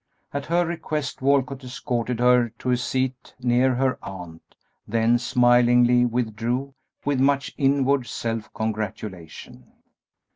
[0.33, 4.55] At her request, Walcott escorted her to a seat near her aunt,
[4.87, 6.73] then smilingly withdrew
[7.05, 9.71] with much inward self congratulation.